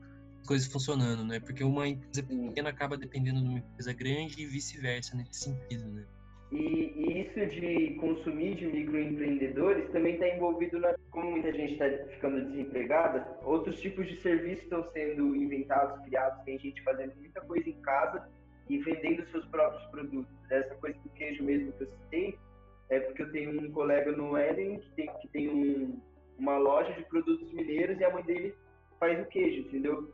coisas 0.48 0.66
funcionando, 0.66 1.24
né? 1.24 1.38
Porque 1.38 1.62
uma 1.62 1.86
empresa 1.86 2.22
pequena 2.22 2.70
acaba 2.70 2.96
dependendo 2.96 3.40
de 3.40 3.48
uma 3.48 3.58
empresa 3.58 3.92
grande 3.92 4.42
e 4.42 4.46
vice-versa 4.46 5.14
nesse 5.14 5.44
sentido, 5.44 5.86
né? 5.90 6.04
E, 6.50 6.56
e, 6.56 7.20
isso 7.20 7.46
de 7.54 7.94
consumir 8.00 8.54
de 8.54 8.66
microempreendedores 8.66 9.90
também 9.92 10.14
está 10.14 10.26
envolvido 10.28 10.80
na. 10.80 10.94
Como 11.10 11.32
muita 11.32 11.52
gente 11.52 11.72
está 11.74 11.84
ficando 12.14 12.50
desempregada, 12.50 13.38
outros 13.44 13.78
tipos 13.80 14.06
de 14.08 14.20
serviços 14.22 14.64
estão 14.64 14.90
sendo 14.92 15.36
inventados, 15.36 16.02
criados. 16.06 16.42
Tem 16.44 16.58
gente 16.58 16.82
fazendo 16.82 17.14
muita 17.16 17.42
coisa 17.42 17.68
em 17.68 17.78
casa 17.82 18.26
e 18.70 18.78
vendendo 18.78 19.26
seus 19.30 19.44
próprios 19.46 19.84
produtos. 19.90 20.34
Essa 20.50 20.74
coisa 20.76 20.98
do 21.00 21.10
queijo 21.10 21.44
mesmo 21.44 21.72
que 21.72 21.82
eu 21.82 21.88
citei, 21.88 22.38
é 22.90 23.00
porque 23.00 23.22
eu 23.22 23.32
tenho 23.32 23.60
um 23.60 23.70
colega 23.72 24.12
no 24.12 24.36
Éden 24.36 24.78
que 24.80 24.90
tem, 24.92 25.10
que 25.20 25.28
tem 25.28 25.48
um, 25.48 26.00
uma 26.38 26.56
loja 26.58 26.92
de 26.92 27.04
produtos 27.04 27.52
mineiros 27.52 27.98
e 27.98 28.04
a 28.04 28.10
mãe 28.10 28.22
dele 28.22 28.54
faz 28.98 29.20
o 29.20 29.26
queijo, 29.26 29.60
entendeu? 29.60 30.12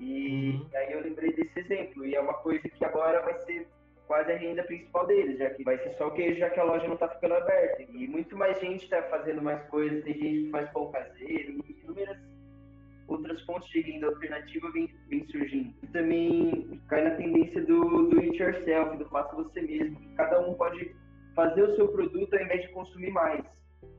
E 0.00 0.50
uhum. 0.52 0.66
aí 0.74 0.92
eu 0.92 1.00
lembrei 1.00 1.32
desse 1.32 1.58
exemplo. 1.58 2.06
E 2.06 2.14
é 2.14 2.20
uma 2.20 2.34
coisa 2.34 2.68
que 2.68 2.84
agora 2.84 3.22
vai 3.22 3.38
ser 3.40 3.68
quase 4.06 4.32
a 4.32 4.36
renda 4.36 4.62
principal 4.64 5.06
deles, 5.06 5.38
já 5.38 5.50
que 5.50 5.62
vai 5.62 5.78
ser 5.78 5.92
só 5.94 6.08
o 6.08 6.12
queijo, 6.12 6.38
já 6.38 6.50
que 6.50 6.58
a 6.58 6.64
loja 6.64 6.86
não 6.86 6.94
está 6.94 7.08
ficando 7.08 7.34
aberta. 7.34 7.82
E 7.82 8.08
muito 8.08 8.36
mais 8.36 8.58
gente 8.60 8.84
está 8.84 9.02
fazendo 9.04 9.42
mais 9.42 9.62
coisas, 9.68 10.02
tem 10.04 10.14
gente 10.14 10.44
que 10.44 10.50
faz 10.50 10.70
pão 10.70 10.90
caseiro, 10.90 11.62
inúmeras 11.68 12.18
outras 13.06 13.40
fontes 13.42 13.68
de 13.70 13.80
renda 13.80 14.06
alternativa 14.06 14.70
vêm 14.70 14.88
vem 15.08 15.26
surgindo. 15.28 15.74
E 15.82 15.86
também 15.88 16.80
cai 16.88 17.04
na 17.04 17.10
tendência 17.12 17.64
do, 17.64 18.08
do 18.08 18.20
it 18.20 18.40
yourself, 18.40 18.96
do 18.96 19.08
faça 19.08 19.34
você 19.34 19.60
mesmo, 19.62 19.96
que 19.96 20.14
cada 20.14 20.40
um 20.40 20.54
pode 20.54 20.94
fazer 21.38 21.62
o 21.62 21.76
seu 21.76 21.86
produto 21.86 22.34
ao 22.34 22.42
invés 22.42 22.62
de 22.62 22.68
consumir 22.72 23.12
mais. 23.12 23.44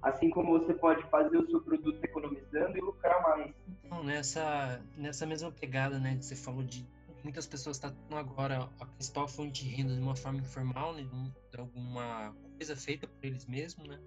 Assim 0.02 0.30
como 0.30 0.60
você 0.60 0.74
pode 0.74 1.02
fazer 1.10 1.38
o 1.38 1.50
seu 1.50 1.62
produto 1.62 2.04
economizando 2.04 2.78
e 2.78 2.82
lucrar 2.82 3.22
mais. 3.22 3.56
Então, 3.86 4.04
nessa, 4.04 4.82
nessa 4.98 5.26
mesma 5.26 5.50
pegada, 5.50 5.98
né, 6.00 6.18
que 6.18 6.26
você 6.26 6.36
falou 6.36 6.64
de 6.64 6.86
muitas 7.24 7.48
pessoas 7.48 7.78
estão 7.78 7.94
tá 8.10 8.20
agora 8.20 8.70
a 8.78 8.86
principal 8.86 9.26
fonte 9.26 9.64
de 9.64 9.70
renda 9.70 9.94
de 9.94 10.02
uma 10.02 10.18
forma 10.18 10.40
informal, 10.40 10.94
né, 10.94 11.08
de 11.50 11.58
alguma 11.58 12.36
coisa 12.58 12.76
feita 12.76 13.08
por 13.08 13.26
eles 13.26 13.46
mesmos, 13.46 13.88
né? 13.88 13.98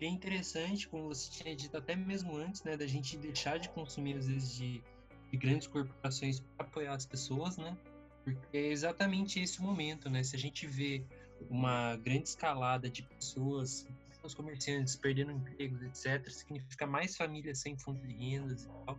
E 0.00 0.04
é 0.04 0.08
interessante, 0.08 0.88
como 0.88 1.06
você 1.06 1.30
tinha 1.30 1.54
dito 1.54 1.76
até 1.76 1.94
mesmo 1.94 2.36
antes, 2.36 2.64
né, 2.64 2.76
da 2.76 2.86
gente 2.86 3.16
deixar 3.16 3.60
de 3.60 3.68
consumir 3.68 4.16
às 4.16 4.26
vezes 4.26 4.56
de, 4.56 4.82
de 5.30 5.36
grandes 5.36 5.68
corporações 5.68 6.40
para 6.40 6.66
apoiar 6.66 6.94
as 6.94 7.06
pessoas, 7.06 7.56
né? 7.58 7.76
Porque 8.24 8.56
é 8.56 8.66
exatamente 8.66 9.40
esse 9.40 9.60
o 9.60 9.62
momento, 9.62 10.10
né? 10.10 10.24
Se 10.24 10.34
a 10.34 10.38
gente 10.38 10.66
vê 10.66 11.04
uma 11.48 11.96
grande 11.96 12.28
escalada 12.28 12.90
de 12.90 13.02
pessoas 13.02 13.86
os 14.26 14.34
comerciantes 14.34 14.96
perdendo 14.96 15.32
empregos, 15.32 15.80
etc., 15.82 16.28
significa 16.30 16.86
mais 16.86 17.16
famílias 17.16 17.60
sem 17.60 17.78
fonte 17.78 18.06
de 18.06 18.12
rendas 18.12 18.64
e 18.64 18.68
tal. 18.68 18.98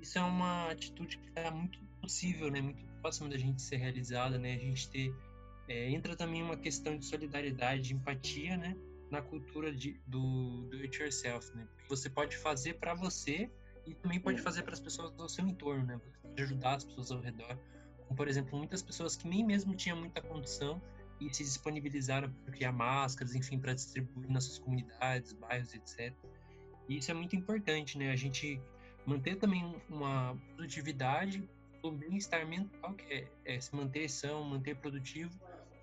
Isso 0.00 0.18
é 0.18 0.22
uma 0.22 0.70
atitude 0.70 1.18
que 1.18 1.30
é 1.36 1.50
muito 1.50 1.78
possível, 2.00 2.50
né? 2.50 2.60
Muito 2.60 2.84
próxima 3.00 3.28
da 3.28 3.36
gente 3.36 3.60
ser 3.62 3.76
realizada, 3.76 4.38
né? 4.38 4.54
A 4.54 4.58
gente 4.58 4.88
ter 4.88 5.14
é, 5.68 5.90
entra 5.90 6.16
também 6.16 6.42
uma 6.42 6.56
questão 6.56 6.96
de 6.96 7.04
solidariedade, 7.04 7.82
de 7.82 7.94
empatia, 7.94 8.56
né? 8.56 8.76
Na 9.10 9.22
cultura 9.22 9.72
de, 9.72 10.00
do 10.06 10.62
do 10.70 10.76
it 10.78 11.00
yourself, 11.00 11.54
né? 11.54 11.66
Você 11.88 12.08
pode 12.08 12.36
fazer 12.36 12.74
para 12.74 12.94
você 12.94 13.50
e 13.86 13.94
também 13.94 14.18
pode 14.18 14.40
fazer 14.40 14.62
para 14.62 14.72
as 14.72 14.80
pessoas 14.80 15.12
do 15.12 15.28
seu 15.28 15.46
entorno, 15.46 15.84
né? 15.84 16.00
Você 16.02 16.18
pode 16.22 16.42
ajudar 16.42 16.76
as 16.76 16.84
pessoas 16.84 17.10
ao 17.10 17.20
redor. 17.20 17.58
Como, 18.06 18.16
por 18.16 18.28
exemplo, 18.28 18.56
muitas 18.58 18.82
pessoas 18.82 19.16
que 19.16 19.28
nem 19.28 19.44
mesmo 19.44 19.74
tinham 19.74 19.98
muita 19.98 20.20
condição 20.20 20.80
e 21.20 21.32
se 21.32 21.42
disponibilizaram 21.42 22.30
para 22.30 22.52
criar 22.52 22.72
máscaras, 22.72 23.34
enfim, 23.34 23.58
para 23.58 23.74
distribuir 23.74 24.30
nas 24.30 24.44
suas 24.44 24.58
comunidades, 24.58 25.32
bairros, 25.32 25.74
etc. 25.74 26.12
E 26.88 26.98
isso 26.98 27.10
é 27.10 27.14
muito 27.14 27.34
importante, 27.34 27.98
né? 27.98 28.10
A 28.10 28.16
gente 28.16 28.60
manter 29.04 29.36
também 29.36 29.74
uma 29.88 30.36
produtividade, 30.54 31.48
o 31.82 31.90
bem-estar 31.90 32.46
mental, 32.46 32.94
que 32.94 33.12
é, 33.12 33.28
é, 33.44 33.60
se 33.60 33.74
manter 33.74 34.08
são, 34.08 34.44
manter 34.44 34.76
produtivo. 34.76 35.30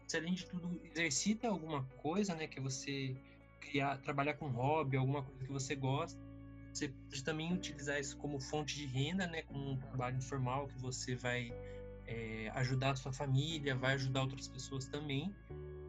Se 0.07 0.17
além 0.17 0.33
de 0.33 0.45
tudo 0.45 0.79
exercita 0.83 1.47
alguma 1.47 1.83
coisa, 1.97 2.35
né? 2.35 2.47
Que 2.47 2.59
você 2.59 3.15
criar, 3.59 3.97
trabalhar 3.97 4.35
com 4.35 4.47
hobby, 4.47 4.97
alguma 4.97 5.23
coisa 5.23 5.43
que 5.43 5.51
você 5.51 5.75
gosta. 5.75 6.19
Você 6.73 6.89
pode 6.89 7.23
também 7.23 7.53
utilizar 7.53 7.99
isso 7.99 8.17
como 8.17 8.39
fonte 8.39 8.75
de 8.75 8.85
renda, 8.85 9.27
né? 9.27 9.41
Como 9.43 9.71
um 9.71 9.77
trabalho 9.77 10.17
informal 10.17 10.67
que 10.67 10.77
você 10.79 11.15
vai 11.15 11.53
é, 12.13 12.51
ajudar 12.55 12.91
a 12.91 12.95
sua 12.95 13.11
família, 13.11 13.75
vai 13.75 13.93
ajudar 13.95 14.21
outras 14.21 14.47
pessoas 14.47 14.85
também. 14.87 15.33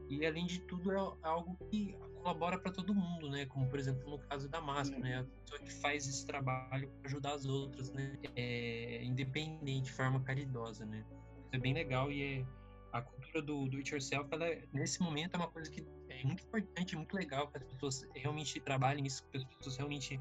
E 0.08 0.24
além 0.26 0.46
de 0.46 0.60
tudo 0.60 0.92
é 0.92 0.96
algo 1.22 1.56
que 1.70 1.96
colabora 2.16 2.58
para 2.58 2.72
todo 2.72 2.94
mundo, 2.94 3.28
né? 3.30 3.46
Como 3.46 3.68
por 3.68 3.78
exemplo 3.78 4.08
no 4.08 4.18
caso 4.18 4.48
da 4.48 4.60
máscara, 4.60 5.02
né? 5.02 5.20
A 5.20 5.24
pessoa 5.24 5.60
que 5.60 5.72
faz 5.72 6.08
esse 6.08 6.26
trabalho 6.26 6.88
para 6.88 7.08
ajudar 7.08 7.34
as 7.34 7.44
outras, 7.46 7.90
né? 7.92 8.18
É, 8.36 9.02
independente, 9.04 9.86
de 9.86 9.92
forma 9.92 10.20
caridosa, 10.20 10.84
né? 10.84 11.04
Isso 11.44 11.54
é 11.54 11.58
bem 11.58 11.74
legal 11.74 12.10
e 12.10 12.40
é, 12.40 12.46
a 12.92 13.02
cultura 13.02 13.42
do, 13.42 13.66
do 13.66 13.76
it 13.78 13.92
yourself, 13.92 14.28
ela, 14.32 14.46
nesse 14.72 15.02
momento 15.02 15.34
é 15.34 15.36
uma 15.36 15.48
coisa 15.48 15.70
que 15.70 15.84
é 16.08 16.24
muito 16.24 16.44
importante, 16.44 16.96
muito 16.96 17.14
legal 17.14 17.48
que 17.48 17.58
as 17.58 17.64
pessoas 17.64 18.06
realmente 18.14 18.60
trabalhem 18.60 19.02
nisso, 19.02 19.24
que 19.30 19.38
as 19.38 19.44
pessoas 19.44 19.76
realmente 19.76 20.20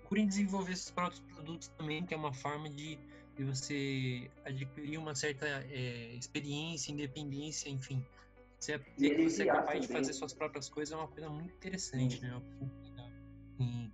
procurem 0.00 0.26
desenvolver 0.26 0.72
esses 0.72 0.90
próprios 0.90 1.20
produtos 1.20 1.68
também, 1.68 2.04
que 2.04 2.12
é 2.12 2.16
uma 2.16 2.32
forma 2.32 2.68
de 2.68 2.98
de 3.40 3.44
você 3.44 4.30
adquirir 4.44 4.98
uma 4.98 5.14
certa 5.14 5.46
é, 5.46 6.14
experiência, 6.14 6.92
independência, 6.92 7.70
enfim. 7.70 8.04
Você, 8.58 8.78
que 8.78 9.30
você 9.30 9.44
é 9.44 9.46
capaz 9.46 9.80
de 9.80 9.88
fazer 9.88 10.12
suas 10.12 10.34
próprias 10.34 10.68
coisas 10.68 10.92
é 10.92 10.96
uma 10.96 11.08
coisa 11.08 11.30
muito 11.30 11.54
interessante, 11.54 12.20
né? 12.20 12.38
Sim. 13.56 13.90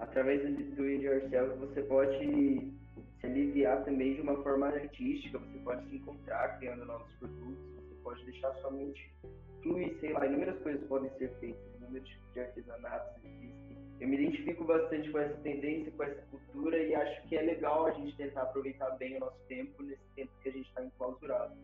Através 0.00 0.42
do 0.42 0.82
It 0.82 1.04
Yourself, 1.04 1.56
você 1.58 1.82
pode 1.82 2.18
se 2.18 3.26
aliviar 3.26 3.84
também 3.84 4.16
de 4.16 4.22
uma 4.22 4.42
forma 4.42 4.66
artística, 4.66 5.38
você 5.38 5.58
pode 5.58 5.88
se 5.88 5.96
encontrar 5.96 6.58
criando 6.58 6.84
novos 6.84 7.12
produtos, 7.20 7.64
você 7.76 7.94
pode 8.02 8.24
deixar 8.24 8.52
sua 8.54 8.72
mente 8.72 9.08
fluir, 9.62 9.96
sei 10.00 10.12
lá, 10.12 10.26
inúmeras 10.26 10.60
coisas 10.62 10.84
podem 10.88 11.10
ser 11.18 11.30
feitas, 11.38 11.62
inúmeros 11.76 12.08
tipos 12.08 12.34
de 12.34 12.40
artesanatos 12.40 13.24
existem 13.24 13.65
eu 13.98 14.08
me 14.08 14.16
identifico 14.16 14.64
bastante 14.64 15.10
com 15.10 15.18
essa 15.18 15.36
tendência, 15.38 15.90
com 15.92 16.02
essa 16.02 16.20
cultura 16.30 16.76
e 16.78 16.94
acho 16.94 17.22
que 17.28 17.36
é 17.36 17.42
legal 17.42 17.86
a 17.86 17.92
gente 17.92 18.14
tentar 18.16 18.42
aproveitar 18.42 18.90
bem 18.96 19.16
o 19.16 19.20
nosso 19.20 19.38
tempo 19.48 19.82
nesse 19.82 20.04
tempo 20.14 20.30
que 20.42 20.48
a 20.48 20.52
gente 20.52 20.68
está 20.68 20.84
enclausurado. 20.84 21.54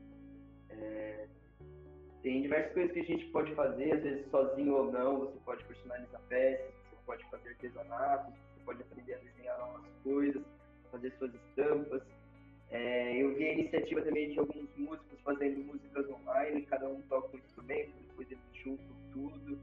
É, 0.71 1.27
tem 2.23 2.41
diversas 2.41 2.73
coisas 2.73 2.93
que 2.93 3.01
a 3.01 3.05
gente 3.05 3.27
pode 3.27 3.55
fazer, 3.55 3.93
às 3.93 4.03
vezes 4.03 4.31
sozinho 4.31 4.75
ou 4.75 4.93
não, 4.93 5.19
você 5.21 5.39
pode 5.45 5.63
personalizar 5.65 6.21
peças, 6.29 6.73
você 6.89 6.97
pode 7.05 7.31
fazer 7.31 7.51
artesanato, 7.51 8.33
você 8.33 8.65
pode 8.65 8.83
aprender 8.83 9.15
a 9.15 9.19
desenhar 9.19 9.59
novas 9.59 9.85
coisas, 10.03 10.43
fazer 10.91 11.13
suas 11.19 11.35
estampas. 11.35 12.03
É, 12.71 13.23
eu 13.23 13.35
vi 13.35 13.45
a 13.45 13.53
iniciativa 13.53 14.01
também 14.01 14.31
de 14.31 14.39
alguns 14.39 14.75
músicos 14.79 15.21
fazendo 15.23 15.59
músicas 15.65 16.09
online, 16.09 16.63
cada 16.63 16.89
um 16.89 17.03
toca 17.03 17.37
um 17.37 17.41
instrumento, 17.41 17.93
depois 18.09 18.31
eles 18.31 18.45
juntam 18.55 18.97
tudo 19.13 19.59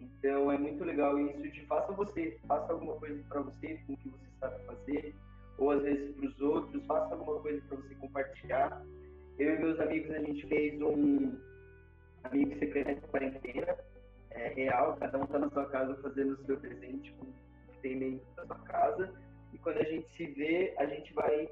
então 0.00 0.50
é 0.50 0.58
muito 0.58 0.84
legal 0.84 1.18
isso 1.18 1.42
de 1.42 1.66
faça 1.66 1.92
você, 1.92 2.38
faça 2.46 2.72
alguma 2.72 2.94
coisa 2.94 3.22
para 3.28 3.40
você 3.42 3.80
com 3.86 3.92
o 3.92 3.96
que 3.96 4.08
você 4.10 4.26
sabe 4.40 4.64
fazer, 4.64 5.14
ou 5.58 5.70
às 5.70 5.82
vezes 5.82 6.14
para 6.16 6.28
os 6.28 6.40
outros, 6.40 6.84
faça 6.86 7.14
alguma 7.14 7.40
coisa 7.40 7.60
para 7.68 7.76
você 7.76 7.94
compartilhar. 7.96 8.84
Eu 9.38 9.54
e 9.54 9.58
meus 9.58 9.80
amigos 9.80 10.10
a 10.10 10.18
gente 10.20 10.46
fez 10.46 10.80
um 10.82 11.38
amigo 12.24 12.58
secreto 12.58 13.08
quarentena 13.08 13.76
é, 14.30 14.48
real, 14.48 14.96
cada 14.96 15.18
um 15.18 15.24
está 15.24 15.38
na 15.38 15.50
sua 15.50 15.66
casa 15.66 15.96
fazendo 16.02 16.32
o 16.32 16.46
seu 16.46 16.58
presente 16.58 17.12
com 17.12 17.26
o 17.26 17.72
que 17.72 17.78
tem 17.80 17.98
dentro 17.98 18.26
da 18.36 18.46
sua 18.46 18.58
casa, 18.60 19.12
e 19.52 19.58
quando 19.58 19.78
a 19.78 19.84
gente 19.84 20.06
se 20.16 20.26
vê, 20.26 20.74
a 20.78 20.86
gente 20.86 21.12
vai 21.14 21.48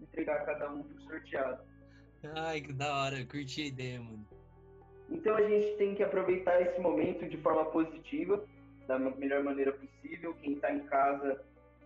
entregar 0.00 0.44
cada 0.44 0.70
um 0.72 0.82
pro 0.82 1.02
sorteado. 1.02 1.62
Ai, 2.34 2.60
que 2.60 2.72
da 2.72 3.02
hora, 3.02 3.20
eu 3.20 3.26
curti 3.26 3.62
a 3.62 3.66
ideia, 3.66 4.00
mano. 4.00 4.26
Então 5.10 5.36
a 5.36 5.42
gente 5.42 5.76
tem 5.76 5.94
que 5.94 6.02
aproveitar 6.02 6.60
esse 6.60 6.80
momento 6.80 7.28
de 7.28 7.36
forma 7.38 7.64
positiva 7.66 8.42
da 8.86 8.98
melhor 8.98 9.42
maneira 9.42 9.72
possível. 9.72 10.34
Quem 10.42 10.54
está 10.54 10.72
em 10.72 10.80
casa, 10.80 11.40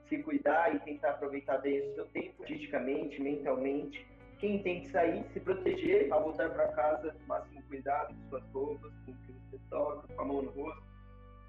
se 0.08 0.18
cuidar 0.22 0.74
e 0.74 0.78
tentar 0.80 1.10
aproveitar 1.10 1.58
bem 1.58 1.80
o 1.80 1.94
seu 1.94 2.06
tempo, 2.06 2.44
fisicamente, 2.44 3.20
mentalmente. 3.20 4.06
Quem 4.38 4.62
tem 4.62 4.82
que 4.82 4.88
sair, 4.90 5.22
se 5.32 5.40
proteger 5.40 6.10
ao 6.12 6.24
voltar 6.24 6.48
para 6.50 6.68
casa, 6.68 7.14
máximo 7.26 7.62
cuidado 7.68 8.14
com 8.14 8.30
suas 8.30 8.44
roupas, 8.52 8.92
com 9.04 9.12
o 9.12 9.14
que 9.14 9.32
você 9.32 9.58
toca, 9.68 10.14
com 10.14 10.22
a 10.22 10.24
mão 10.24 10.42
no 10.42 10.50
rosto 10.50 10.90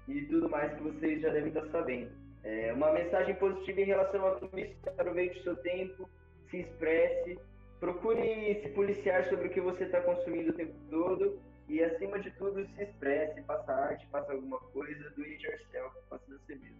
e 0.08 0.22
tudo 0.22 0.48
mais 0.48 0.74
que 0.74 0.82
vocês 0.82 1.20
já 1.20 1.30
devem 1.30 1.48
estar 1.48 1.66
sabendo. 1.70 2.10
É 2.44 2.72
uma 2.72 2.92
mensagem 2.92 3.34
positiva 3.36 3.80
em 3.80 3.84
relação 3.84 4.26
a 4.26 4.32
tudo 4.32 4.58
isso, 4.58 4.74
aproveite 4.86 5.38
o 5.38 5.42
seu 5.42 5.56
tempo, 5.56 6.08
se 6.50 6.58
expresse, 6.58 7.38
procure 7.78 8.60
se 8.62 8.68
policiar 8.70 9.28
sobre 9.28 9.48
o 9.48 9.50
que 9.50 9.60
você 9.60 9.84
está 9.84 10.00
consumindo 10.00 10.50
o 10.50 10.54
tempo 10.54 10.74
todo 10.90 11.40
e, 11.68 11.82
acima 11.82 12.18
de 12.18 12.30
tudo, 12.32 12.66
se 12.74 12.82
expresse, 12.82 13.42
faça 13.42 13.72
arte, 13.72 14.06
faça 14.08 14.32
alguma 14.32 14.58
coisa, 14.58 15.10
do 15.10 15.22
it 15.22 15.44
yourself, 15.44 15.96
faça 16.08 16.24
você 16.28 16.54
mesmo. 16.54 16.76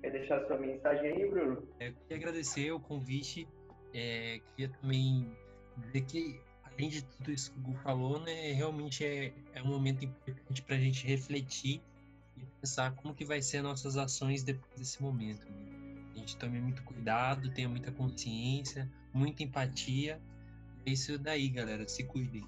Quer 0.00 0.10
deixar 0.10 0.46
sua 0.46 0.58
mensagem 0.58 1.12
aí, 1.12 1.28
Bruno? 1.28 1.68
É, 1.78 1.88
eu 1.88 1.94
queria 1.94 2.16
agradecer 2.16 2.72
o 2.72 2.80
convite, 2.80 3.46
é, 3.94 4.40
queria 4.50 4.68
também 4.80 5.36
dizer 5.76 6.02
que, 6.02 6.40
além 6.64 6.88
de 6.88 7.04
tudo 7.04 7.30
isso 7.30 7.52
que 7.52 7.58
o 7.58 7.62
Gu 7.62 7.74
falou, 7.78 8.20
né, 8.20 8.52
realmente 8.52 9.04
é, 9.04 9.32
é 9.54 9.62
um 9.62 9.68
momento 9.68 10.04
importante 10.04 10.62
para 10.62 10.76
a 10.76 10.78
gente 10.78 11.06
refletir 11.06 11.80
e 12.36 12.44
pensar 12.60 12.94
como 12.96 13.14
que 13.14 13.24
vai 13.24 13.40
ser 13.42 13.62
nossas 13.62 13.96
ações 13.96 14.42
depois 14.42 14.74
desse 14.76 15.02
momento. 15.02 15.44
Né? 15.46 15.72
A 16.14 16.18
gente 16.18 16.36
tome 16.36 16.60
muito 16.60 16.82
cuidado, 16.82 17.52
tenha 17.52 17.68
muita 17.68 17.90
consciência, 17.92 18.90
muita 19.12 19.42
empatia. 19.42 20.20
É 20.84 20.90
isso 20.90 21.18
daí, 21.18 21.48
galera. 21.48 21.88
Se 21.88 22.04
cuidem. 22.04 22.46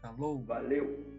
Falou. 0.00 0.42
Valeu. 0.44 1.15